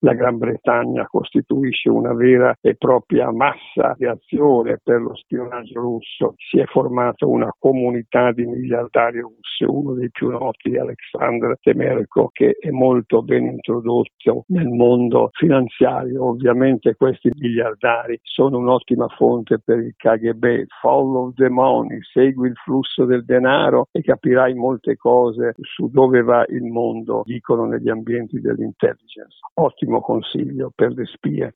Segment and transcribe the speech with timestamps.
[0.00, 6.34] la Gran Bretagna costituisce una vera e propria massa di azione per lo spionaggio russo.
[6.36, 12.56] Si è formata una comunità di miliardari russi, uno dei più noti, Alexander Temerko, che
[12.58, 16.26] è molto ben introdotto nel mondo finanziario.
[16.26, 20.66] Ovviamente questi miliardari sono un'ottima fonte per il KGB.
[20.80, 26.44] Follow the money, segui il flusso del denaro e capirai molte cose su dove va
[26.48, 29.38] il mondo, dicono negli ambienti dell'intelligence.
[29.54, 31.54] Ottimo consiglio per le spie.